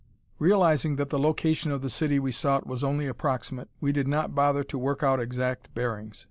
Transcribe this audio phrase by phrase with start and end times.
[0.39, 4.33] Realising that the location of the city we sought was only approximate, we did not
[4.33, 6.17] bother to work out exact bearings.